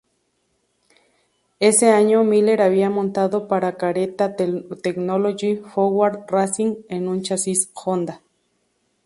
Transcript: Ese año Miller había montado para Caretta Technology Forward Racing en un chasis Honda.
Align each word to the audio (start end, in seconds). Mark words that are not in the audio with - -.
Ese 1.59 1.91
año 1.91 2.23
Miller 2.23 2.63
había 2.63 2.89
montado 2.89 3.47
para 3.47 3.77
Caretta 3.77 4.35
Technology 4.35 5.57
Forward 5.57 6.21
Racing 6.27 6.77
en 6.89 7.07
un 7.07 7.21
chasis 7.21 7.69
Honda. 7.75 8.19